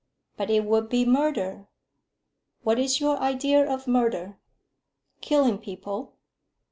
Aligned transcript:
"But 0.35 0.49
it 0.49 0.65
would 0.65 0.89
be 0.89 1.05
murder." 1.05 1.67
"What 2.63 2.79
is 2.79 2.99
your 2.99 3.17
idea 3.19 3.63
of 3.71 3.87
murder?" 3.87 4.39
"Killing 5.21 5.59
people." 5.59 6.15